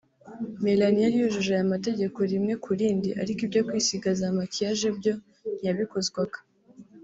[0.63, 5.13] Melanie yari yujuje aya mategeko rimwe ku rindi ariko ibyo kwisiga za makiyaje byo
[5.57, 6.37] ntiyabikozwaga